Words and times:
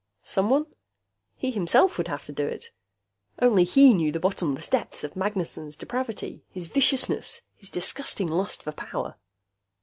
Someone? 0.23 0.65
He 1.35 1.51
himself 1.51 1.99
would 1.99 2.07
have 2.07 2.25
to 2.25 2.31
do 2.31 2.47
it. 2.47 2.71
Only 3.39 3.63
he 3.63 3.93
knew 3.93 4.11
the 4.11 4.19
bottomless 4.19 4.67
depths 4.67 5.03
of 5.03 5.15
Magnessen's 5.15 5.75
depravity, 5.75 6.43
his 6.49 6.65
viciousness, 6.65 7.43
his 7.53 7.69
disgusting 7.69 8.27
lust 8.27 8.63
for 8.63 8.71
power. 8.71 9.17